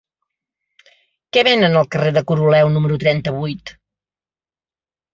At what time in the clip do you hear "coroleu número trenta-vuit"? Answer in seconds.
2.33-3.79